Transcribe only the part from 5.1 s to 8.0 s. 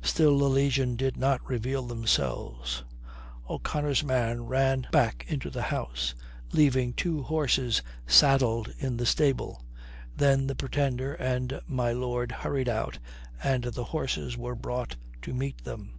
into the house, leaving two horses